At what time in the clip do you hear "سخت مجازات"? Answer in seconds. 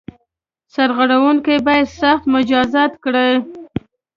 2.01-2.91